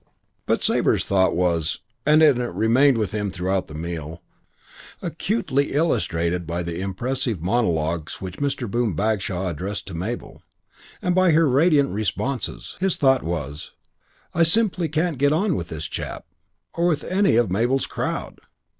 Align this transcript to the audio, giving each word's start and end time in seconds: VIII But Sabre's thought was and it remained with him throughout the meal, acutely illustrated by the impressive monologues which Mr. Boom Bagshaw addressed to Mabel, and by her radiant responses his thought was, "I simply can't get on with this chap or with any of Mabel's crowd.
VIII 0.03 0.09
But 0.47 0.63
Sabre's 0.63 1.05
thought 1.05 1.35
was 1.35 1.79
and 2.07 2.23
it 2.23 2.33
remained 2.35 2.97
with 2.97 3.11
him 3.11 3.29
throughout 3.29 3.67
the 3.67 3.75
meal, 3.75 4.23
acutely 4.99 5.73
illustrated 5.73 6.47
by 6.47 6.63
the 6.63 6.79
impressive 6.79 7.39
monologues 7.39 8.19
which 8.19 8.37
Mr. 8.39 8.67
Boom 8.67 8.95
Bagshaw 8.95 9.47
addressed 9.49 9.85
to 9.85 9.93
Mabel, 9.93 10.41
and 11.03 11.13
by 11.13 11.29
her 11.33 11.47
radiant 11.47 11.91
responses 11.91 12.77
his 12.79 12.97
thought 12.97 13.21
was, 13.21 13.73
"I 14.33 14.41
simply 14.41 14.89
can't 14.89 15.19
get 15.19 15.33
on 15.33 15.55
with 15.55 15.69
this 15.69 15.85
chap 15.85 16.25
or 16.73 16.87
with 16.87 17.03
any 17.03 17.35
of 17.35 17.51
Mabel's 17.51 17.85
crowd. 17.85 18.41